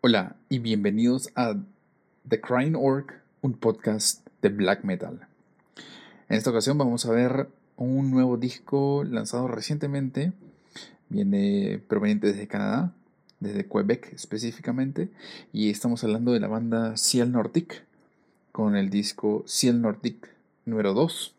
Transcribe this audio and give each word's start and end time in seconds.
Hola 0.00 0.36
y 0.48 0.60
bienvenidos 0.60 1.28
a 1.34 1.56
The 2.28 2.40
Crying 2.40 2.76
Orc, 2.76 3.20
un 3.40 3.54
podcast 3.54 4.24
de 4.40 4.48
black 4.48 4.84
metal. 4.84 5.26
En 6.28 6.36
esta 6.36 6.50
ocasión 6.50 6.78
vamos 6.78 7.04
a 7.04 7.10
ver 7.10 7.48
un 7.76 8.12
nuevo 8.12 8.36
disco 8.36 9.02
lanzado 9.02 9.48
recientemente. 9.48 10.32
Viene 11.08 11.82
proveniente 11.88 12.28
desde 12.28 12.46
Canadá, 12.46 12.92
desde 13.40 13.66
Quebec 13.66 14.12
específicamente, 14.12 15.08
y 15.52 15.68
estamos 15.68 16.04
hablando 16.04 16.30
de 16.32 16.38
la 16.38 16.48
banda 16.48 16.96
Ciel 16.96 17.32
Nordic 17.32 17.84
con 18.52 18.76
el 18.76 18.90
disco 18.90 19.42
Ciel 19.48 19.82
Nordic 19.82 20.30
número 20.64 20.94
2. 20.94 21.34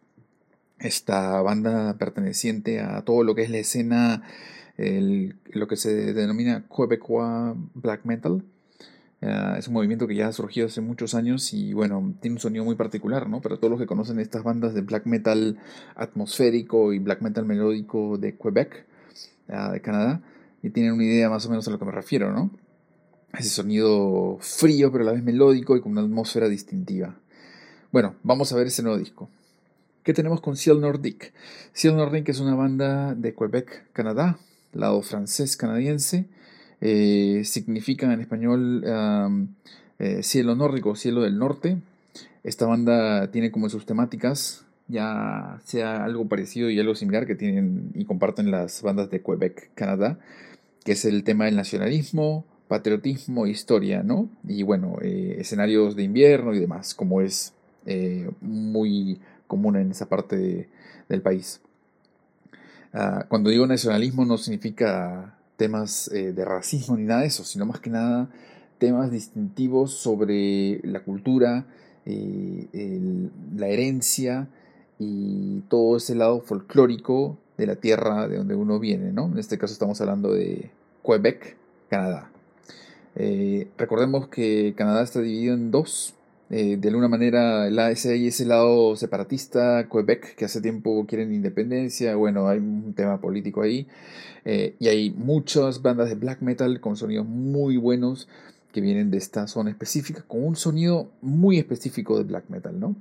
Esta 0.80 1.42
banda 1.42 1.98
perteneciente 1.98 2.82
a 2.82 3.04
todo 3.04 3.24
lo 3.24 3.36
que 3.36 3.44
es 3.44 3.50
la 3.52 3.60
escena 3.60 4.24
lo 4.80 5.68
que 5.68 5.76
se 5.76 6.14
denomina 6.14 6.66
Quebecois 6.76 7.56
Black 7.74 8.06
Metal. 8.06 8.44
Ah, 9.22 9.56
es 9.58 9.68
un 9.68 9.74
movimiento 9.74 10.08
que 10.08 10.16
ya 10.16 10.28
ha 10.28 10.32
surgido 10.32 10.68
hace 10.68 10.80
muchos 10.80 11.14
años 11.14 11.54
y 11.54 11.74
bueno, 11.74 12.14
tiene 12.22 12.36
un 12.36 12.40
sonido 12.40 12.64
muy 12.64 12.76
particular, 12.76 13.28
¿no? 13.28 13.42
Para 13.42 13.58
todos 13.58 13.72
los 13.72 13.80
que 13.80 13.86
conocen 13.86 14.20
estas 14.20 14.44
bandas 14.44 14.74
de 14.74 14.82
black 14.82 15.06
metal 15.06 15.58
atmosférico 15.96 16.94
y 16.94 17.00
black 17.00 17.22
metal 17.22 17.46
melódico 17.46 18.18
de 18.18 18.38
Quebec, 18.38 18.86
ah, 19.50 19.74
de 19.74 19.82
Canadá, 19.82 20.22
y 20.64 20.70
tienen 20.70 20.94
una 20.94 21.04
idea 21.04 21.30
más 21.30 21.46
o 21.46 21.50
menos 21.50 21.68
a 21.68 21.72
lo 21.72 21.80
que 21.80 21.86
me 21.86 21.92
refiero, 21.92 22.32
¿no? 22.32 22.50
Ese 23.38 23.50
sonido 23.50 24.38
frío 24.40 24.92
pero 24.92 25.04
a 25.04 25.08
la 25.08 25.14
vez 25.14 25.24
melódico 25.24 25.76
y 25.76 25.82
con 25.82 25.92
una 25.92 26.02
atmósfera 26.02 26.48
distintiva. 26.48 27.16
Bueno, 27.92 28.16
vamos 28.24 28.54
a 28.54 28.56
ver 28.56 28.68
ese 28.68 28.84
nuevo 28.84 28.98
disco. 28.98 29.30
¿Qué 30.04 30.14
tenemos 30.14 30.40
con 30.40 30.56
Ciel 30.56 30.80
Nordic? 30.80 31.34
Ciel 31.74 31.98
Nordic 31.98 32.30
es 32.30 32.40
una 32.40 32.56
banda 32.56 33.14
de 33.16 33.36
Quebec, 33.36 33.92
Canadá, 33.92 34.40
lado 34.74 35.02
francés 35.02 35.58
canadiense, 35.58 36.26
eh, 36.82 37.42
significa 37.46 38.12
en 38.12 38.22
español 38.22 38.84
eh, 40.00 40.24
cielo 40.24 40.56
nórdico, 40.56 40.96
cielo 40.96 41.22
del 41.22 41.38
norte. 41.38 41.78
Esta 42.44 42.66
banda 42.66 43.32
tiene 43.32 43.52
como 43.52 43.70
sus 43.70 43.86
temáticas 43.86 44.66
ya 44.88 45.60
sea 45.66 46.04
algo 46.04 46.28
parecido 46.28 46.72
y 46.72 46.80
algo 46.80 46.96
similar 46.96 47.28
que 47.28 47.36
tienen 47.36 47.92
y 47.94 48.06
comparten 48.06 48.50
las 48.50 48.82
bandas 48.82 49.12
de 49.12 49.22
Quebec, 49.22 49.70
Canadá, 49.76 50.18
que 50.84 50.94
es 50.94 51.06
el 51.06 51.24
tema 51.24 51.46
del 51.46 51.56
nacionalismo, 51.56 52.44
patriotismo 52.68 53.46
historia, 53.46 54.02
¿no? 54.02 54.30
Y 54.48 54.64
bueno, 54.64 54.98
eh, 55.04 55.36
escenarios 55.38 55.96
de 55.96 56.04
invierno 56.04 56.56
y 56.56 56.60
demás, 56.60 56.96
como 56.96 57.22
es 57.22 57.54
muy 58.42 59.20
común 59.48 59.76
en 59.76 59.92
esa 59.92 60.08
parte 60.08 60.70
del 61.08 61.22
país. 61.22 61.62
Ah, 62.94 63.26
cuando 63.30 63.50
digo 63.50 63.68
nacionalismo 63.68 64.26
no 64.26 64.38
significa 64.38 65.36
temas 65.58 66.10
eh, 66.14 66.34
de 66.34 66.46
racismo 66.46 66.98
ni 66.98 67.04
nada 67.04 67.22
de 67.22 67.28
eso, 67.28 67.44
sino 67.44 67.66
más 67.66 67.80
que 67.80 67.90
nada 67.90 68.30
temas 68.80 69.12
distintivos 69.12 69.94
sobre 69.94 70.80
la 70.84 71.02
cultura, 71.02 71.66
eh, 72.06 73.20
la 73.56 73.68
herencia 73.68 74.48
y 74.98 75.62
todo 75.70 75.98
ese 75.98 76.16
lado 76.16 76.42
folclórico 76.42 77.38
de 77.58 77.68
la 77.68 77.76
tierra 77.76 78.28
de 78.28 78.38
donde 78.38 78.56
uno 78.56 78.80
viene, 78.80 79.12
¿no? 79.12 79.28
En 79.28 79.38
este 79.38 79.58
caso 79.58 79.74
estamos 79.74 80.00
hablando 80.02 80.34
de 80.34 80.72
Quebec, 81.06 81.58
Canadá. 81.90 82.32
Eh, 83.16 83.68
recordemos 83.78 84.30
que 84.30 84.74
Canadá 84.78 85.04
está 85.04 85.20
dividido 85.20 85.54
en 85.54 85.72
dos, 85.72 86.16
eh, 86.50 86.78
de 86.78 86.88
alguna 86.88 87.08
manera 87.08 87.68
ese, 87.92 88.14
hay 88.14 88.28
ese 88.28 88.46
lado 88.46 88.96
separatista, 88.96 89.88
Quebec, 89.88 90.36
que 90.36 90.46
hace 90.46 90.62
tiempo 90.62 91.06
quieren 91.08 91.32
independencia, 91.32 92.16
bueno, 92.16 92.48
hay 92.48 92.58
un 92.58 92.94
tema 92.96 93.22
político 93.22 93.62
ahí, 93.62 93.88
eh, 94.46 94.76
y 94.80 94.88
hay 94.88 95.12
muchas 95.12 95.84
bandas 95.84 96.10
de 96.10 96.16
black 96.16 96.42
metal 96.42 96.80
con 96.80 96.96
sonidos 96.96 97.28
muy 97.28 97.78
buenos 97.78 98.28
que 98.72 98.82
vienen 98.82 99.12
de 99.12 99.18
esta 99.18 99.48
zona 99.48 99.70
específica, 99.70 100.24
con 100.28 100.44
un 100.44 100.56
sonido 100.56 101.12
muy 101.22 101.60
específico 101.60 102.18
de 102.18 102.24
black 102.24 102.46
metal, 102.50 102.80
¿no? 102.80 102.96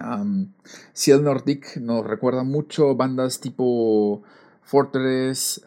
Um, 0.00 0.48
Ciel 0.92 1.22
Nordic 1.22 1.76
nos 1.76 2.04
recuerda 2.04 2.42
mucho 2.44 2.96
bandas 2.96 3.40
tipo 3.40 4.22
Fortress, 4.62 5.62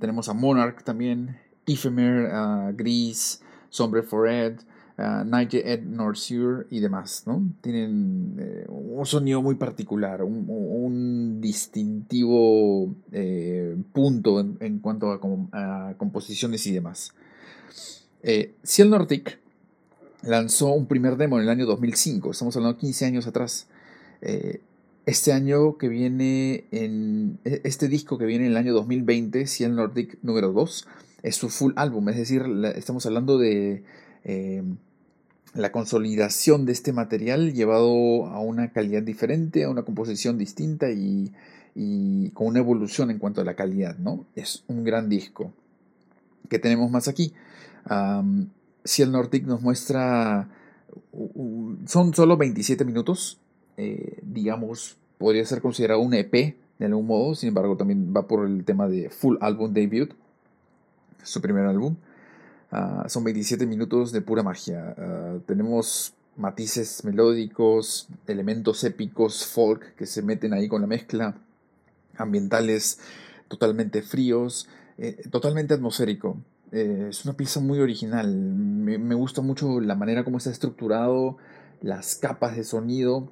tenemos 0.00 0.28
a 0.28 0.32
Monarch 0.32 0.82
también, 0.82 1.36
Ephemer, 1.66 2.32
uh, 2.32 2.74
Gris, 2.74 3.40
Sombre 3.68 4.02
Fored, 4.02 4.58
uh, 5.02 5.24
Nigel 5.24 5.62
Ed 5.64 5.82
Norsur 5.82 6.66
y 6.70 6.80
demás, 6.80 7.24
¿no? 7.26 7.42
Tienen 7.60 8.36
eh, 8.38 8.66
un 8.68 9.04
sonido 9.06 9.42
muy 9.42 9.56
particular, 9.56 10.22
un, 10.22 11.40
distintivo 11.40 12.94
eh, 13.10 13.76
punto 13.92 14.40
en, 14.40 14.78
cuanto 14.78 15.10
a, 15.10 15.94
composiciones 15.96 16.66
y 16.66 16.72
demás. 16.72 17.12
Eh, 18.22 18.54
Ciel 18.62 18.90
Nordic 18.90 19.38
lanzó 20.22 20.72
un 20.72 20.86
primer 20.86 21.16
demo 21.16 21.38
en 21.38 21.44
el 21.44 21.48
año 21.48 21.66
2005, 21.66 22.30
estamos 22.30 22.56
hablando 22.56 22.74
de 22.74 22.80
15 22.80 23.06
años 23.06 23.26
atrás. 23.26 23.66
Eh, 24.20 24.60
este 25.04 25.32
año 25.32 25.78
que 25.78 25.88
viene, 25.88 26.64
en 26.70 27.38
e, 27.44 27.60
este 27.64 27.88
disco 27.88 28.18
que 28.18 28.26
viene 28.26 28.46
en 28.46 28.52
el 28.52 28.56
año 28.56 28.72
2020, 28.72 29.46
Ciel 29.46 29.74
Nordic 29.74 30.18
número 30.22 30.52
2, 30.52 30.86
es 31.24 31.36
su 31.36 31.48
full 31.48 31.72
álbum, 31.76 32.08
es 32.08 32.16
decir, 32.16 32.44
estamos 32.76 33.04
hablando 33.06 33.38
de 33.38 33.82
la 35.54 35.72
consolidación 35.72 36.64
de 36.64 36.72
este 36.72 36.92
material 36.92 37.52
llevado 37.52 38.26
a 38.26 38.40
una 38.40 38.72
calidad 38.72 39.02
diferente, 39.02 39.64
a 39.64 39.70
una 39.70 39.82
composición 39.82 40.38
distinta 40.38 40.90
y, 40.90 41.32
con 42.34 42.46
una 42.48 42.58
evolución 42.58 43.10
en 43.10 43.18
cuanto 43.18 43.40
a 43.40 43.44
la 43.44 43.54
calidad, 43.54 43.96
¿no? 43.98 44.26
Es 44.34 44.64
un 44.68 44.84
gran 44.84 45.08
disco. 45.08 45.52
¿Qué 46.48 46.58
tenemos 46.58 46.90
más 46.90 47.08
aquí? 47.08 47.32
si 48.84 49.02
el 49.02 49.12
Nordic 49.12 49.44
nos 49.44 49.60
muestra, 49.60 50.48
son 51.86 52.14
solo 52.14 52.36
27 52.36 52.84
minutos, 52.84 53.40
eh, 53.76 54.18
digamos, 54.22 54.96
podría 55.18 55.44
ser 55.44 55.60
considerado 55.60 56.00
un 56.00 56.14
EP 56.14 56.56
de 56.78 56.86
algún 56.86 57.06
modo, 57.06 57.34
sin 57.34 57.48
embargo 57.48 57.76
también 57.76 58.12
va 58.14 58.26
por 58.26 58.46
el 58.46 58.64
tema 58.64 58.88
de 58.88 59.08
full 59.08 59.36
album 59.40 59.72
debut, 59.72 60.12
su 61.22 61.40
primer 61.40 61.66
álbum. 61.66 61.96
Ah, 62.72 63.04
son 63.06 63.22
27 63.22 63.66
minutos 63.66 64.12
de 64.12 64.22
pura 64.22 64.42
magia. 64.42 64.94
Ah, 64.96 65.38
tenemos 65.46 66.14
matices 66.36 67.04
melódicos, 67.04 68.08
elementos 68.26 68.82
épicos, 68.84 69.46
folk 69.46 69.94
que 69.94 70.06
se 70.06 70.22
meten 70.22 70.54
ahí 70.54 70.68
con 70.68 70.80
la 70.80 70.86
mezcla, 70.86 71.36
ambientales 72.16 72.98
totalmente 73.48 74.00
fríos, 74.00 74.68
eh, 74.96 75.22
totalmente 75.30 75.74
atmosférico. 75.74 76.38
Eh, 76.72 77.08
es 77.10 77.26
una 77.26 77.34
pieza 77.36 77.60
muy 77.60 77.78
original. 77.80 78.34
Me, 78.34 78.96
me, 78.96 79.14
gusta 79.14 79.42
mucho 79.42 79.78
la 79.80 79.94
manera 79.94 80.24
como 80.24 80.38
está 80.38 80.50
estructurado, 80.50 81.36
las 81.82 82.16
capas 82.16 82.56
de 82.56 82.64
sonido, 82.64 83.28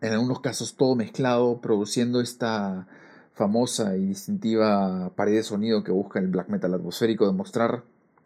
en 0.00 0.12
algunos 0.12 0.40
casos 0.40 0.76
todo 0.76 0.94
mezclado, 0.94 1.60
produciendo 1.60 2.20
esta 2.20 2.86
famosa 3.34 3.96
y 3.96 4.06
distintiva 4.06 5.10
pared 5.16 5.34
de 5.34 5.42
sonido 5.42 5.82
que 5.82 5.90
busca 5.90 6.20
el 6.20 6.28
black 6.28 6.48
metal 6.48 6.74
atmosférico 6.74 7.26
de 7.26 7.32
mostrar 7.32 7.82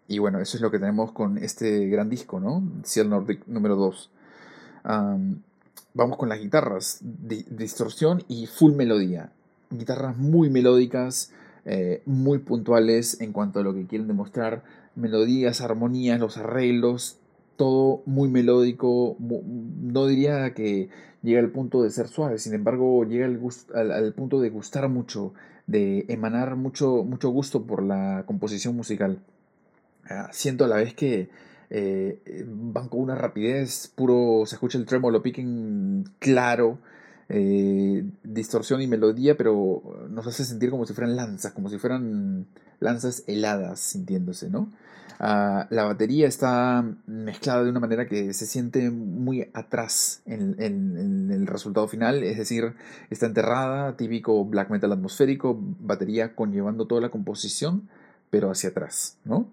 y 0.09 0.19
bueno, 0.19 0.41
eso 0.41 0.57
es 0.57 0.63
lo 0.63 0.71
que 0.71 0.79
tenemos 0.79 1.13
con 1.13 1.37
este 1.37 1.87
gran 1.87 2.09
disco, 2.09 2.41
¿no? 2.41 2.63
Ciel 2.83 3.11
Nordic 3.11 3.47
número 3.47 3.77
2. 3.77 4.11
vamos 5.95 6.17
con 6.17 6.31
las 6.31 6.41
guitarras, 6.41 7.01
distorsión 7.03 8.25
y 8.27 8.47
full 8.47 8.73
melodía. 8.73 9.33
Guitarras 9.71 10.17
muy 10.17 10.49
melódicas, 10.49 11.31
eh, 11.67 12.03
muy 12.07 12.39
puntuales 12.39 13.21
en 13.21 13.33
cuanto 13.33 13.61
a 13.61 13.63
lo 13.63 13.75
que 13.75 13.87
quieren 13.87 14.09
demostrar. 14.09 14.65
Melodías, 14.97 15.61
armonías, 15.61 16.19
los 16.19 16.39
arreglos, 16.39 17.19
todo 17.57 18.03
muy 18.07 18.31
melódico. 18.31 19.15
No 19.19 20.07
diría 20.07 20.55
que 20.55 20.89
llega 21.23 21.41
al 21.41 21.51
punto 21.51 21.83
de 21.83 21.91
ser 21.91 22.09
suave, 22.09 22.39
sin 22.39 22.55
embargo 22.55 23.05
llega 23.05 23.27
al, 23.27 23.91
al, 23.93 24.15
punto 24.15 24.41
de 24.41 24.49
gustar 24.49 24.89
mucho, 24.89 25.35
de 25.67 26.07
emanar 26.09 26.57
mucho, 26.57 27.05
mucho 27.05 27.29
gusto 27.29 27.67
por 27.67 27.83
la 27.83 28.25
composición 28.27 28.75
musical. 28.75 29.21
Ah, 30.09 30.29
siento 30.33 30.65
a 30.65 30.69
la 30.69 30.77
vez 30.77 30.95
que 30.95 31.29
eh, 31.71 32.45
van 32.47 32.89
con 32.89 33.01
una 33.01 33.15
rapidez, 33.15 33.93
puro, 33.95 34.45
se 34.47 34.55
escucha 34.55 34.79
el 34.79 34.87
tremolo 34.87 35.23
picking 35.23 36.05
claro, 36.19 36.79
eh, 37.29 38.05
distorsión 38.23 38.81
y 38.81 38.87
melodía, 38.87 39.37
pero 39.37 39.83
nos 40.11 40.27
hace 40.27 40.45
sentir 40.45 40.71
como 40.71 40.87
si 40.87 40.95
fueran 40.95 41.17
lanzas, 41.17 41.53
como 41.53 41.69
si 41.69 41.79
fueran 41.79 42.47
lanzas 42.81 43.25
heladas 43.27 43.81
sintiéndose, 43.81 44.49
¿no? 44.51 44.71
Ah, 45.21 45.67
la 45.71 45.83
batería 45.83 46.29
está 46.29 46.85
mezclada 47.07 47.65
de 47.65 47.71
una 47.71 47.81
manera 47.81 48.07
que 48.07 48.33
se 48.33 48.47
siente 48.47 48.89
muy 48.91 49.49
atrás 49.53 50.23
en, 50.27 50.55
en, 50.61 51.31
el 51.33 51.47
resultado 51.49 51.89
final, 51.89 52.23
es 52.23 52.39
decir, 52.39 52.75
está 53.11 53.27
enterrada, 53.27 53.97
típico 53.97 54.45
black 54.45 54.71
metal 54.71 54.93
atmosférico, 54.93 55.59
batería 55.81 56.37
conllevando 56.37 56.87
toda 56.87 57.01
la 57.01 57.09
composición, 57.11 57.89
pero 58.31 58.51
hacia 58.51 58.71
atrás, 58.71 59.17
¿no? 59.25 59.49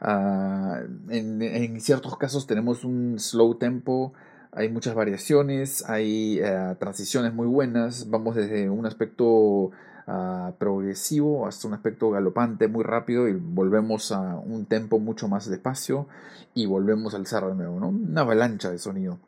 Ah, 0.00 0.80
en, 1.08 1.80
ciertos 1.80 2.16
casos 2.16 2.46
tenemos 2.46 2.84
un 2.84 3.18
slow 3.18 3.56
tempo, 3.56 4.12
hay 4.52 4.68
muchas 4.68 4.94
variaciones, 4.94 5.84
hay 5.88 6.38
eh, 6.40 6.76
transiciones 6.78 7.34
muy 7.34 7.46
buenas, 7.46 8.08
vamos 8.08 8.36
desde 8.36 8.70
un 8.70 8.86
aspecto 8.86 9.72
ah, 10.06 10.52
progresivo 10.58 11.46
hasta 11.46 11.66
un 11.66 11.74
aspecto 11.74 12.10
galopante 12.10 12.68
muy 12.68 12.84
rápido 12.84 13.28
y 13.28 13.34
volvemos 13.34 14.12
a 14.12 14.36
un 14.36 14.66
tempo 14.66 14.98
mucho 14.98 15.28
más 15.28 15.48
despacio 15.50 16.06
y 16.54 16.66
volvemos 16.66 17.14
al 17.14 17.22
alzar 17.22 17.46
de 17.48 17.54
nuevo, 17.54 17.80
¿no? 17.80 17.88
Una 17.88 18.20
avalancha 18.20 18.70
de 18.70 18.78
sonido. 18.78 19.18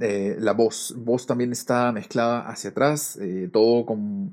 Eh, 0.00 0.36
la 0.38 0.52
voz, 0.52 0.94
voz 0.96 1.26
también 1.26 1.52
está 1.52 1.90
mezclada 1.92 2.48
hacia 2.48 2.70
atrás, 2.70 3.16
eh, 3.20 3.50
todo 3.52 3.84
con 3.84 4.32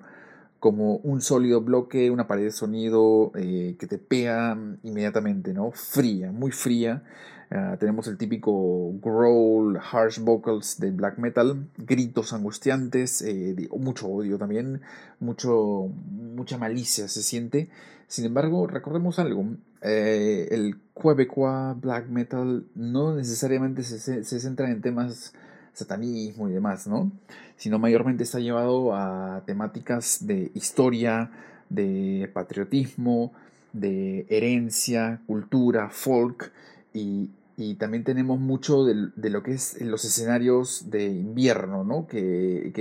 como 0.60 0.98
un 0.98 1.22
sólido 1.22 1.62
bloque, 1.62 2.12
una 2.12 2.28
pared 2.28 2.44
de 2.44 2.52
sonido 2.52 3.32
eh, 3.36 3.76
que 3.80 3.88
te 3.88 3.98
pega 3.98 4.58
inmediatamente, 4.84 5.54
¿no? 5.54 5.72
Fría, 5.72 6.32
muy 6.32 6.52
fría. 6.52 7.04
Ah, 7.52 7.78
tenemos 7.80 8.08
el 8.08 8.18
típico 8.18 8.94
growl, 9.02 9.78
harsh 9.78 10.20
vocals 10.20 10.80
del 10.80 10.92
black 10.92 11.18
metal, 11.18 11.68
gritos 11.78 12.32
angustiantes, 12.32 13.24
eh, 13.24 13.56
mucho 13.76 14.08
odio 14.08 14.38
también, 14.38 14.82
mucho, 15.20 15.90
mucha 16.12 16.60
malicia 16.60 17.08
se 17.08 17.24
siente. 17.24 17.70
Sin 18.08 18.26
embargo, 18.26 18.68
recordemos 18.68 19.18
algo, 19.18 19.46
eh, 19.82 20.48
el 20.52 20.80
Quebecois 20.94 21.80
black 21.82 22.08
metal 22.10 22.66
no 22.76 23.16
necesariamente 23.16 23.84
se, 23.84 24.24
se 24.24 24.40
centra 24.40 24.70
en 24.70 24.82
temas 24.82 25.34
satanismo 25.80 26.50
y 26.50 26.54
demás, 26.54 26.88
¿no? 26.88 27.12
Sino 27.58 27.80
mayormente 27.80 28.24
está 28.24 28.40
llevado 28.40 28.96
a 28.96 29.44
temáticas 29.46 30.26
de 30.28 30.52
historia, 30.54 31.32
de 31.70 32.30
patriotismo, 32.34 33.34
de 33.74 34.26
herencia, 34.30 35.22
cultura, 35.28 35.90
folk 35.90 36.52
y, 36.94 37.32
también 37.78 38.06
tenemos 38.06 38.40
mucho 38.40 38.86
de, 38.86 39.30
lo 39.30 39.44
que 39.44 39.52
es 39.52 39.82
los 39.82 40.06
escenarios 40.06 40.90
de 40.90 41.08
invierno, 41.08 41.84
¿no? 41.84 42.08
Que, 42.08 42.72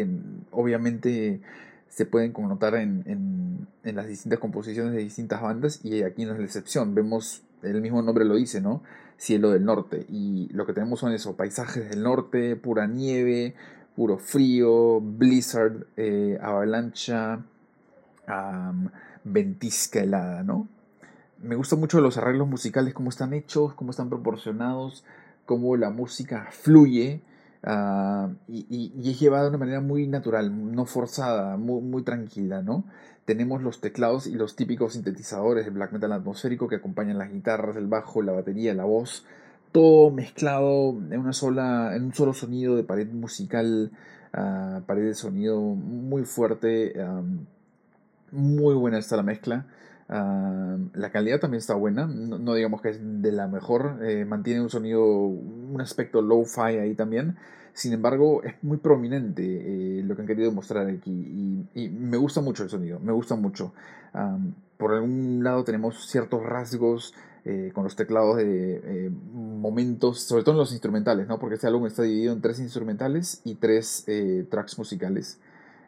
obviamente 0.52 1.40
se 1.88 2.06
pueden 2.06 2.32
connotar 2.32 2.76
en, 2.76 3.02
en, 3.82 3.96
las 3.96 4.06
distintas 4.06 4.38
composiciones 4.38 4.92
de 4.92 5.00
distintas 5.00 5.42
bandas 5.42 5.84
y 5.84 6.02
aquí 6.02 6.24
no 6.24 6.32
es 6.34 6.38
la 6.38 6.44
excepción. 6.44 6.94
Vemos, 6.94 7.42
el 7.62 7.80
mismo 7.80 8.02
nombre 8.02 8.24
lo 8.24 8.36
dice, 8.36 8.60
¿no? 8.60 8.82
Cielo 9.18 9.50
del 9.50 9.64
norte. 9.64 10.06
Y 10.08 10.48
lo 10.52 10.64
que 10.64 10.72
tenemos 10.72 11.00
son 11.00 11.12
esos 11.12 11.34
paisajes 11.34 11.90
del 11.90 12.02
norte, 12.02 12.56
pura 12.56 12.86
nieve, 12.86 13.54
puro 13.94 14.16
frío, 14.16 15.00
blizzard, 15.00 15.86
eh, 15.96 16.38
avalancha, 16.40 17.40
ventisca 19.24 20.00
helada, 20.00 20.42
¿no? 20.42 20.68
Me 21.42 21.56
gustan 21.56 21.80
mucho 21.80 22.00
los 22.00 22.16
arreglos 22.16 22.48
musicales, 22.48 22.94
cómo 22.94 23.10
están 23.10 23.32
hechos, 23.32 23.74
cómo 23.74 23.90
están 23.90 24.08
proporcionados, 24.08 25.04
cómo 25.46 25.76
la 25.76 25.90
música 25.90 26.48
fluye 26.50 27.20
ah, 27.64 28.30
y, 28.48 29.10
es 29.10 29.20
llevada 29.20 29.44
de 29.44 29.48
una 29.50 29.58
manera 29.58 29.80
muy 29.80 30.06
natural, 30.06 30.72
no 30.72 30.86
forzada, 30.86 31.56
muy, 31.56 31.80
muy 31.82 32.02
tranquila, 32.02 32.62
¿no? 32.62 32.84
tenemos 33.28 33.62
los 33.62 33.82
teclados 33.82 34.26
y 34.26 34.32
los 34.32 34.56
típicos 34.56 34.94
sintetizadores 34.94 35.66
de 35.66 35.70
black 35.70 35.92
metal 35.92 36.12
atmosférico 36.12 36.66
que 36.66 36.76
acompañan 36.76 37.18
las 37.18 37.30
guitarras, 37.30 37.76
el 37.76 37.86
bajo, 37.86 38.22
la 38.22 38.32
batería, 38.32 38.72
la 38.72 38.84
voz, 38.84 39.26
todo 39.70 40.10
mezclado 40.10 40.96
en 41.10 41.20
una 41.20 41.34
sola, 41.34 41.94
en 41.94 42.04
un 42.04 42.14
solo 42.14 42.32
sonido 42.32 42.74
de 42.74 42.84
pared 42.84 43.06
musical, 43.06 43.92
uh, 44.32 44.80
pared 44.80 45.04
de 45.04 45.12
sonido 45.14 45.60
muy 45.60 46.24
fuerte, 46.24 46.94
muy 48.32 48.74
buena 48.74 48.96
está 48.96 49.16
la 49.16 49.22
mezcla. 49.22 49.66
La 50.08 51.10
calidad 51.12 51.38
también 51.38 51.58
está 51.58 51.74
buena, 51.74 52.06
no, 52.06 52.54
digamos 52.54 52.80
que 52.80 52.90
es 52.90 52.98
de 53.02 53.30
la 53.30 53.46
mejor, 53.46 53.98
eh, 54.02 54.24
mantiene 54.24 54.62
un 54.62 54.70
sonido, 54.70 55.04
un 55.04 55.80
aspecto 55.80 56.22
low-fi 56.22 56.78
ahí 56.78 56.94
también, 56.94 57.36
sin 57.74 57.92
embargo, 57.92 58.42
es 58.42 58.54
muy 58.62 58.78
prominente 58.78 59.42
eh, 59.44 60.02
lo 60.02 60.16
que 60.16 60.22
han 60.22 60.28
querido 60.28 60.50
mostrar 60.50 60.88
aquí 60.88 61.68
y, 61.74 61.88
me 61.90 62.16
gusta 62.16 62.40
mucho 62.40 62.62
el 62.62 62.70
sonido, 62.70 62.98
me 63.00 63.12
gusta 63.12 63.36
mucho. 63.36 63.74
por 64.78 64.94
algún 64.94 65.44
lado 65.44 65.62
tenemos 65.64 66.08
ciertos 66.08 66.42
rasgos 66.42 67.14
eh, 67.44 67.70
con 67.74 67.84
los 67.84 67.94
teclados 67.94 68.38
de 68.38 69.12
momentos, 69.32 70.20
sobre 70.20 70.42
todo 70.42 70.54
en 70.54 70.58
los 70.58 70.72
instrumentales, 70.72 71.28
¿no? 71.28 71.38
porque 71.38 71.56
este 71.56 71.66
álbum 71.66 71.86
está 71.86 72.02
dividido 72.02 72.32
en 72.32 72.40
tres 72.40 72.58
instrumentales 72.60 73.42
y 73.44 73.56
tres 73.56 74.06
tracks 74.48 74.78
musicales. 74.78 75.38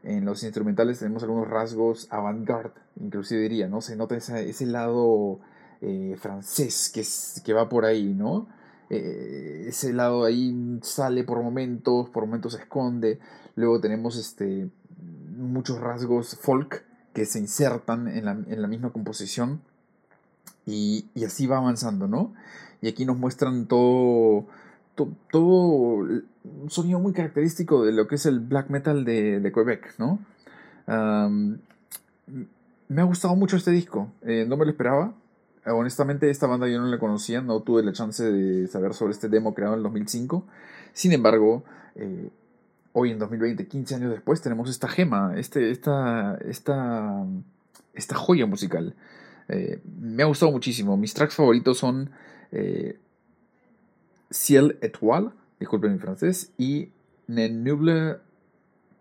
En 0.02 0.24
los 0.24 0.42
instrumentales 0.42 0.98
tenemos 0.98 1.22
algunos 1.22 1.48
rasgos 1.48 2.08
avant-garde, 2.10 2.80
inclusive 3.00 3.42
diría, 3.42 3.68
¿no? 3.68 3.80
Se 3.80 3.96
nota 3.96 4.16
ese 4.16 4.66
lado 4.66 5.40
francés 6.18 6.90
que, 6.92 7.04
que 7.42 7.52
va 7.52 7.68
por 7.68 7.84
ahí, 7.84 8.14
¿no? 8.14 8.48
Eh, 8.90 9.66
ese 9.68 9.92
lado 9.92 10.24
ahí 10.24 10.80
sale 10.82 11.22
por 11.22 11.40
momentos, 11.42 12.10
por 12.10 12.26
momentos 12.26 12.54
se 12.54 12.58
esconde. 12.58 13.20
Luego 13.54 13.80
tenemos 13.80 14.16
este, 14.16 14.68
muchos 15.36 15.80
rasgos 15.80 16.36
folk 16.36 16.84
que 17.14 17.24
se 17.24 17.38
insertan 17.38 18.08
en 18.08 18.24
la, 18.24 18.68
misma 18.68 18.90
composición 18.90 19.62
y, 20.66 21.06
así 21.24 21.46
va 21.46 21.58
avanzando, 21.58 22.08
¿no? 22.08 22.34
Y 22.82 22.88
aquí 22.88 23.04
nos 23.04 23.16
muestran 23.16 23.66
todo, 23.66 24.46
todo, 25.30 26.06
un 26.44 26.70
sonido 26.70 26.98
muy 26.98 27.12
característico 27.12 27.84
de 27.84 27.92
lo 27.92 28.06
que 28.06 28.14
es 28.14 28.26
el 28.26 28.40
black 28.40 28.70
metal 28.70 29.04
de, 29.04 29.50
Quebec, 29.54 29.94
¿no? 29.98 30.18
me 32.90 33.02
ha 33.02 33.04
gustado 33.04 33.36
mucho 33.36 33.56
este 33.56 33.70
disco, 33.70 34.10
eh, 34.22 34.44
no 34.48 34.56
me 34.56 34.64
lo 34.64 34.72
esperaba, 34.72 35.14
honestamente 35.64 36.28
esta 36.28 36.48
banda 36.48 36.66
yo 36.68 36.80
no 36.80 36.86
la 36.86 36.98
conocía, 36.98 37.40
no 37.40 37.60
tuve 37.60 37.84
la 37.84 37.92
chance 37.92 38.24
de 38.24 38.66
saber 38.66 38.94
sobre 38.94 39.12
este 39.12 39.28
demo 39.28 39.54
creado 39.54 39.74
en 39.74 39.78
el 39.78 39.84
2005. 39.84 40.44
Sin 40.92 41.12
embargo, 41.12 41.62
eh, 41.94 42.30
hoy 42.92 43.12
en 43.12 43.20
2020, 43.20 43.68
15 43.68 43.94
años 43.94 44.10
después, 44.10 44.40
tenemos 44.42 44.68
esta 44.68 44.88
gema, 44.88 45.34
este, 45.36 45.70
esta, 45.70 46.36
esta, 46.44 47.24
esta 47.94 48.14
joya 48.16 48.46
musical. 48.46 48.96
Eh, 49.48 49.80
me 50.00 50.24
ha 50.24 50.26
gustado 50.26 50.50
muchísimo. 50.50 50.96
Mis 50.96 51.14
tracks 51.14 51.36
favoritos 51.36 51.78
son 51.78 52.10
Ciel 54.30 54.78
Étoile, 54.80 55.30
disculpen 55.60 55.92
mi 55.92 55.98
francés, 55.98 56.52
y 56.58 56.88
Ne 57.28 57.48
Nuble 57.48 58.16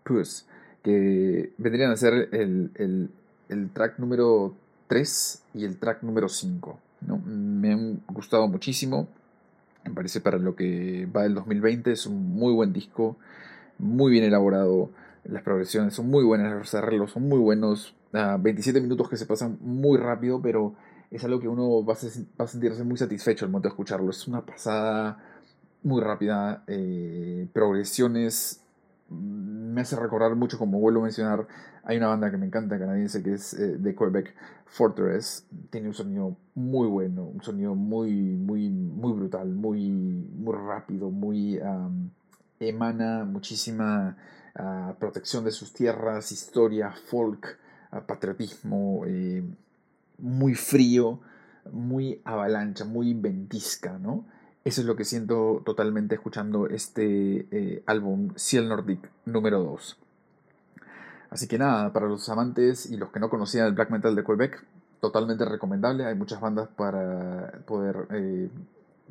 Puss, 0.04 0.46
que 0.82 1.52
vendrían 1.58 1.90
a 1.90 1.96
ser 1.96 2.28
el, 2.32 2.70
el, 2.76 3.10
el 3.48 3.70
track 3.70 3.98
número 3.98 4.54
3 4.86 5.42
y 5.54 5.64
el 5.64 5.78
track 5.78 6.02
número 6.02 6.28
5. 6.28 6.78
¿no? 7.02 7.18
Me 7.18 7.72
han 7.72 8.00
gustado 8.08 8.46
muchísimo. 8.48 9.08
Me 9.84 9.92
parece 9.92 10.20
para 10.20 10.38
lo 10.38 10.54
que 10.54 11.06
va 11.06 11.22
del 11.22 11.34
2020 11.34 11.92
es 11.92 12.06
un 12.06 12.34
muy 12.34 12.52
buen 12.52 12.72
disco, 12.72 13.16
muy 13.78 14.12
bien 14.12 14.24
elaborado. 14.24 14.90
Las 15.24 15.42
progresiones 15.42 15.94
son 15.94 16.08
muy 16.10 16.24
buenas, 16.24 16.52
los 16.52 16.74
arreglos 16.74 17.12
son 17.12 17.28
muy 17.28 17.38
buenos. 17.38 17.94
27 18.12 18.80
minutos 18.80 19.08
que 19.08 19.16
se 19.16 19.26
pasan 19.26 19.58
muy 19.60 19.96
rápido, 19.96 20.42
pero 20.42 20.74
es 21.10 21.24
algo 21.24 21.40
que 21.40 21.48
uno 21.48 21.84
va 21.84 21.94
a, 21.94 22.46
sentirse 22.46 22.84
muy 22.84 22.96
satisfecho 22.96 23.44
al 23.44 23.50
momento 23.50 23.68
de 23.68 23.72
escucharlo. 23.72 24.10
Es 24.10 24.26
una 24.28 24.44
pasada 24.44 25.18
muy 25.82 26.02
rápida, 26.02 26.64
eh, 26.66 27.48
progresiones 27.52 28.62
me 29.08 29.80
hace 29.80 29.96
recordar 29.96 30.36
mucho, 30.36 30.56
como 30.56 30.78
vuelvo 30.78 31.00
a 31.00 31.04
mencionar, 31.04 31.48
hay 31.82 31.96
una 31.96 32.06
banda 32.08 32.30
que 32.30 32.36
me 32.36 32.46
encanta 32.46 32.78
canadiense 32.78 33.22
que 33.24 33.34
es 33.34 33.54
eh, 33.54 33.76
de 33.76 33.94
Quebec, 33.94 34.34
Fortress. 34.66 35.46
Tiene 35.70 35.88
un 35.88 35.94
sonido 35.94 36.36
muy 36.54 36.86
bueno, 36.86 37.24
un 37.24 37.42
sonido 37.42 37.74
muy, 37.74 38.12
muy, 38.12 38.68
muy 38.68 39.12
brutal, 39.12 39.48
muy, 39.48 39.90
muy 39.90 40.54
rápido, 40.54 41.10
muy 41.10 41.58
emana 42.60 43.24
muchísima 43.24 44.16
ah, 44.54 44.94
protección 44.98 45.44
de 45.44 45.50
sus 45.50 45.72
tierras, 45.72 46.30
historia, 46.30 46.92
folk, 46.92 47.58
ah, 47.90 48.06
patriotismo, 48.06 49.04
eh, 49.06 49.42
muy 50.18 50.54
frío, 50.54 51.20
muy 51.72 52.20
avalancha, 52.24 52.84
muy 52.84 53.14
ventisca, 53.14 53.98
¿no? 53.98 54.26
Eso 54.62 54.82
es 54.82 54.86
lo 54.86 54.94
que 54.94 55.04
siento 55.04 55.62
totalmente 55.64 56.16
escuchando 56.16 56.66
este 56.66 57.46
eh, 57.50 57.82
álbum 57.86 58.34
Ciel 58.36 58.68
Nordic 58.68 59.10
número 59.24 59.62
2. 59.62 59.98
Así 61.30 61.48
que 61.48 61.58
nada, 61.58 61.92
para 61.94 62.06
los 62.06 62.28
amantes 62.28 62.84
y 62.90 62.98
los 62.98 63.10
que 63.10 63.20
no 63.20 63.30
conocían 63.30 63.66
el 63.66 63.72
black 63.72 63.90
metal 63.90 64.14
de 64.14 64.22
Quebec, 64.22 64.62
totalmente 65.00 65.46
recomendable. 65.46 66.04
Hay 66.04 66.14
muchas 66.14 66.42
bandas 66.42 66.68
para 66.68 67.52
poder 67.66 68.06
eh, 68.10 68.50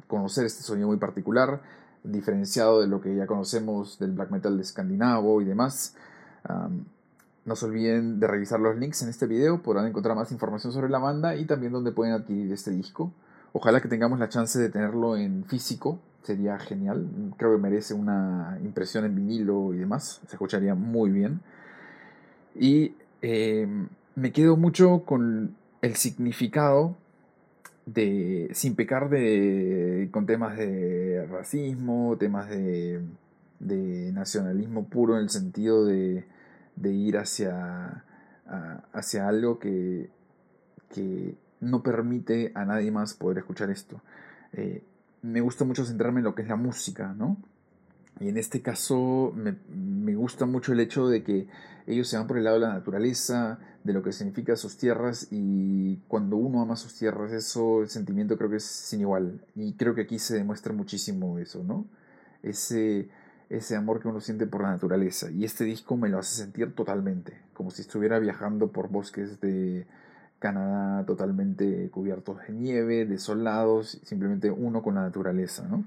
conocer 0.08 0.46
este 0.46 0.62
sonido 0.62 0.88
muy 0.88 0.98
particular, 0.98 1.62
diferenciado 2.04 2.82
de 2.82 2.88
lo 2.88 3.02
que 3.02 3.16
ya 3.16 3.26
conocemos 3.26 3.98
del 3.98 4.12
black 4.12 4.30
metal 4.30 4.56
de 4.56 4.62
escandinavo 4.62 5.42
y 5.42 5.46
demás. 5.46 5.96
no 7.46 7.56
se 7.56 7.66
olviden 7.66 8.20
de 8.20 8.28
revisar 8.28 8.60
los 8.60 8.78
links 8.78 9.02
en 9.02 9.10
este 9.10 9.26
video, 9.26 9.64
podrán 9.64 9.88
encontrar 9.88 10.16
más 10.16 10.32
información 10.32 10.72
sobre 10.72 10.90
la 10.90 11.00
banda 11.00 11.36
y 11.36 11.46
también 11.46 11.74
donde 11.74 11.92
pueden 11.92 12.14
adquirir 12.14 12.54
este 12.54 12.70
disco. 12.70 13.12
Ojalá 13.54 13.82
que 13.82 13.88
tengamos 13.88 14.20
la 14.20 14.30
chance 14.30 14.60
de 14.60 14.70
tenerlo 14.70 15.18
en 15.18 15.44
físico, 15.46 16.00
sería 16.24 16.58
genial. 16.60 17.08
Creo 17.38 17.52
que 17.54 17.62
merece 17.62 17.94
una 17.94 18.58
impresión 18.64 19.06
en 19.06 19.16
vinilo 19.16 19.74
y 19.74 19.78
demás, 19.78 20.22
se 20.28 20.36
escucharía 20.36 20.76
muy 20.76 21.10
bien. 21.10 21.42
Y 22.56 22.94
em, 23.22 23.88
me 24.16 24.32
quedo 24.32 24.58
mucho 24.58 25.04
con 25.06 25.56
el 25.82 25.96
significado 25.96 26.96
de, 27.86 28.50
sin 28.54 28.76
pecar 28.76 29.10
de, 29.10 30.10
con 30.12 30.26
temas 30.26 30.58
de 30.58 31.26
racismo, 31.32 32.18
temas 32.20 32.50
de, 32.50 33.02
de 33.60 34.12
nacionalismo 34.12 34.86
puro 34.86 35.16
en 35.16 35.24
el 35.24 35.30
sentido 35.30 35.86
de, 35.86 36.26
de 36.76 36.92
ir 36.92 37.18
hacia 37.18 38.04
hacia 38.94 39.28
algo 39.28 39.60
que, 39.60 40.10
que 40.94 41.36
no 41.62 41.84
permite 41.84 42.52
a 42.56 42.66
nadie 42.66 42.92
más 42.92 43.14
poder 43.14 43.40
escuchar 43.40 43.70
esto. 43.70 44.02
Eh, 44.54 44.84
me 45.22 45.42
gusta 45.42 45.66
mucho 45.66 45.86
centrarme 45.86 46.20
en 46.20 46.26
lo 46.26 46.36
que 46.36 46.44
es 46.44 46.48
la 46.48 46.56
música, 46.56 47.14
¿no? 47.14 47.38
Y 48.20 48.28
en 48.28 48.38
este 48.38 48.62
caso 48.62 49.34
me, 49.36 49.56
me, 49.70 50.16
gusta 50.16 50.46
mucho 50.46 50.74
el 50.74 50.80
hecho 50.82 51.08
de 51.08 51.24
que 51.24 51.48
ellos 51.88 52.08
se 52.08 52.18
van 52.18 52.28
por 52.28 52.38
el 52.38 52.44
lado 52.44 52.60
de 52.60 52.68
la 52.68 52.74
naturaleza, 52.74 53.60
de 53.84 53.94
lo 53.94 54.04
que 54.04 54.12
significa 54.12 54.56
sus 54.56 54.78
tierras 54.78 55.28
y 55.32 55.98
cuando 56.08 56.36
uno 56.36 56.62
ama 56.62 56.76
sus 56.76 56.96
tierras, 56.96 57.32
eso, 57.32 57.82
el 57.82 57.90
sentimiento 57.90 58.38
creo 58.38 58.50
que 58.50 58.58
es 58.58 58.66
sin 58.66 59.02
igual. 59.02 59.42
Y 59.56 59.74
creo 59.74 59.96
que 59.96 60.02
aquí 60.02 60.20
se 60.20 60.36
demuestra 60.36 60.74
muchísimo 60.74 61.40
eso, 61.40 61.64
¿no? 61.64 61.86
Ese, 62.44 63.10
ese 63.50 63.76
amor 63.76 64.02
que 64.02 64.10
uno 64.10 64.20
siente 64.20 64.46
por 64.46 64.64
la 64.64 64.72
naturaleza. 64.72 65.32
Y 65.32 65.46
este 65.46 65.64
disco 65.64 65.96
me 65.96 66.10
lo 66.10 66.20
hace 66.20 66.36
sentir 66.36 66.76
totalmente, 66.76 67.40
como 67.54 67.72
si 67.72 67.82
estuviera 67.82 68.20
viajando 68.20 68.72
por 68.72 68.90
bosques 68.90 69.40
de 69.40 69.88
Canadá 70.40 71.06
totalmente 71.06 71.90
cubiertos 71.92 72.38
de 72.48 72.54
nieve, 72.54 73.06
desolados, 73.06 74.00
simplemente 74.04 74.50
uno 74.50 74.82
con 74.82 74.96
la 74.96 75.02
naturaleza, 75.02 75.68
¿no? 75.68 75.84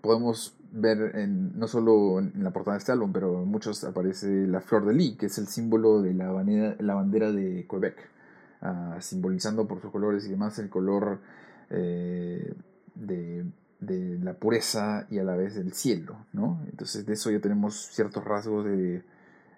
podemos 0.00 0.54
ver 0.72 1.16
en, 1.16 1.58
no 1.58 1.66
solo 1.66 2.20
en 2.20 2.32
la 2.42 2.50
portada 2.50 2.76
de 2.76 2.78
este 2.78 2.92
álbum, 2.92 3.12
pero 3.12 3.42
en 3.42 3.48
muchos 3.48 3.84
aparece 3.84 4.46
la 4.46 4.60
flor 4.60 4.86
de 4.86 4.94
lis, 4.94 5.16
que 5.16 5.26
es 5.26 5.38
el 5.38 5.46
símbolo 5.46 6.00
de 6.02 6.14
la 6.14 6.30
bandera, 6.30 7.32
de 7.32 7.66
Quebec, 7.68 7.96
ah, 8.62 8.96
simbolizando 9.00 9.66
por 9.66 9.80
sus 9.80 9.90
colores 9.90 10.24
y 10.26 10.30
demás 10.30 10.58
el 10.58 10.68
color 10.68 11.18
eh, 11.70 12.54
de, 12.94 13.44
de, 13.80 14.18
la 14.22 14.34
pureza 14.34 15.06
y 15.10 15.18
a 15.18 15.24
la 15.24 15.36
vez 15.36 15.54
del 15.54 15.72
cielo, 15.72 16.16
¿no? 16.32 16.60
Entonces 16.70 17.06
de 17.06 17.14
eso 17.14 17.30
ya 17.30 17.40
tenemos 17.40 17.88
ciertos 17.92 18.24
rasgos 18.24 18.64
de 18.64 19.02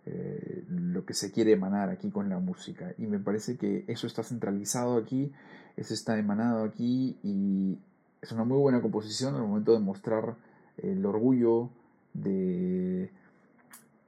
eh, 0.06 0.64
lo 0.68 1.04
que 1.04 1.14
se 1.14 1.30
quiere 1.30 1.52
emanar 1.52 1.88
aquí 1.88 2.10
con 2.10 2.28
la 2.28 2.38
música. 2.38 2.92
Y 2.98 3.06
me 3.06 3.18
parece 3.18 3.56
que 3.56 3.84
eso 3.86 4.06
está 4.06 4.22
centralizado 4.22 4.96
aquí, 4.96 5.32
eso 5.76 5.94
está 5.94 6.18
emanado 6.18 6.64
aquí 6.64 7.16
y 7.22 7.78
es 8.20 8.32
una 8.32 8.44
muy 8.44 8.58
buena 8.58 8.80
composición 8.80 9.34
al 9.34 9.42
momento 9.42 9.72
de 9.72 9.80
mostrar 9.80 10.36
el 10.78 11.04
orgullo 11.06 11.70
de 12.14 13.10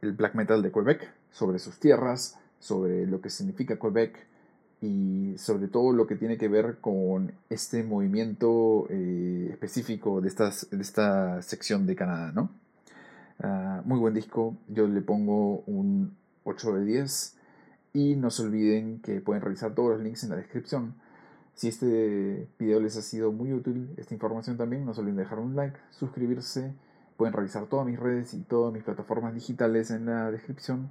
el 0.03 0.13
black 0.13 0.35
metal 0.35 0.63
de 0.63 0.73
Quebec 0.73 1.13
sobre 1.31 1.59
sus 1.59 1.79
tierras, 1.79 2.39
sobre 2.59 3.07
lo 3.07 3.21
que 3.21 3.31
significa 3.31 3.79
Quebec 3.79 4.27
y 4.81 5.35
sobre 5.39 5.69
todo 5.69 5.93
lo 5.93 6.07
que 6.07 6.17
tiene 6.17 6.37
que 6.37 6.49
ver 6.49 6.79
con 6.81 7.33
este 7.49 7.83
movimiento 7.83 8.87
eh, 8.91 9.49
específico 9.51 10.21
de, 10.21 10.29
estas, 10.29 10.69
de 10.71 10.83
esta 10.83 11.41
sección 11.43 11.87
de 11.87 11.97
Canadá, 11.97 12.33
¿no? 12.33 12.51
Ah, 13.41 13.83
muy 13.85 13.99
buen 13.99 14.15
disco, 14.15 14.57
yo 14.69 14.87
le 14.87 15.01
pongo 15.01 15.63
un 15.67 16.17
8 16.45 16.75
de 16.75 16.85
10 16.85 17.37
y 17.93 18.17
no 18.17 18.31
se 18.31 18.43
olviden 18.43 19.01
que 19.01 19.21
pueden 19.21 19.43
revisar 19.43 19.75
todos 19.75 19.91
los 19.91 20.01
links 20.01 20.25
en 20.25 20.31
la 20.31 20.37
descripción 20.37 20.95
si 21.55 21.69
este 21.69 22.49
video 22.59 22.81
les 22.81 22.97
ha 22.97 23.03
sido 23.03 23.33
muy 23.33 23.53
útil, 23.53 23.89
esta 23.97 24.13
información 24.13 24.57
también, 24.57 24.85
no 24.85 24.93
se 24.93 25.01
olviden 25.01 25.19
dejar 25.19 25.39
un 25.39 25.55
like, 25.55 25.79
suscribirse, 25.91 26.75
pueden 27.17 27.33
revisar 27.33 27.67
todas 27.67 27.87
mis 27.87 27.99
redes 27.99 28.35
y 28.35 28.41
todas 28.41 28.73
mis 28.73 28.83
plataformas 28.83 29.35
digitales 29.35 29.91
en 29.91 30.07
la 30.07 30.31
descripción. 30.33 30.91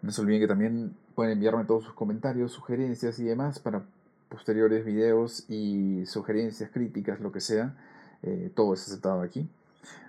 No 0.00 0.12
se 0.12 0.20
olviden 0.22 0.40
que 0.40 0.48
también 0.48 0.96
pueden 1.14 1.32
enviarme 1.32 1.64
todos 1.64 1.84
sus 1.84 1.92
comentarios, 1.92 2.52
sugerencias 2.52 3.18
y 3.18 3.24
demás 3.24 3.58
para 3.58 3.82
posteriores 4.30 4.84
videos 4.84 5.44
y 5.50 6.06
sugerencias, 6.06 6.70
críticas, 6.70 7.20
lo 7.20 7.32
que 7.32 7.40
sea. 7.40 7.74
Eh, 8.22 8.50
todo 8.54 8.74
es 8.74 8.86
aceptado 8.86 9.20
aquí. 9.20 9.48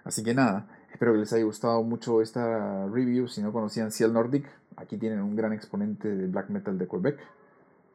Así 0.04 0.24
que 0.24 0.34
nada, 0.34 0.68
espero 1.00 1.14
que 1.14 1.20
les 1.20 1.32
haya 1.32 1.46
gustado 1.46 1.82
mucho 1.82 2.22
esta 2.22 2.86
review. 2.88 3.30
Si 3.30 3.42
no 3.42 3.54
conocían 3.54 3.90
Ciel 3.90 4.12
Nordic, 4.12 4.46
aquí 4.76 4.98
tienen 4.98 5.22
un 5.22 5.34
gran 5.34 5.54
exponente 5.54 6.14
de 6.14 6.28
black 6.28 6.50
metal 6.50 6.78
de 6.78 6.90
Quebec. 6.90 7.18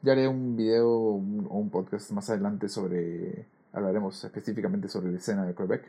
Ya 0.00 0.12
haré 0.12 0.26
un 0.26 0.56
video 0.56 0.88
o 0.88 1.16
un 1.18 1.68
podcast 1.68 2.10
más 2.12 2.30
adelante 2.30 2.66
sobre, 2.66 3.44
hablaremos 3.74 4.24
específicamente 4.24 4.88
sobre 4.88 5.12
la 5.12 5.18
escena 5.18 5.44
de 5.44 5.54
Quebec. 5.54 5.84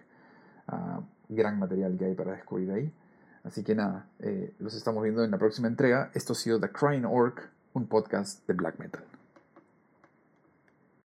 Ah, 0.68 1.00
gran 1.30 1.58
material 1.58 1.96
que 1.98 2.04
hay 2.04 2.16
para 2.16 2.34
descubrir 2.34 2.70
ahí. 2.72 2.92
Así 3.46 3.64
que 3.64 3.76
nada, 3.76 4.08
eh, 4.20 4.54
los 4.60 4.76
estamos 4.76 5.02
viendo 5.02 5.24
en 5.24 5.32
la 5.32 5.38
próxima 5.38 5.70
entrega. 5.70 6.12
Esto 6.14 6.34
ha 6.34 6.36
sido 6.36 6.60
The 6.60 6.68
Crying 6.68 7.06
Orc, 7.06 7.50
un 7.76 7.88
podcast 7.88 8.46
de 8.46 8.56
black 8.56 8.78
metal. 8.78 9.06